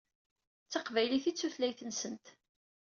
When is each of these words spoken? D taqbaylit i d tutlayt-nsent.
D 0.65 0.69
taqbaylit 0.71 1.25
i 1.29 1.31
d 1.33 1.35
tutlayt-nsent. 1.35 2.25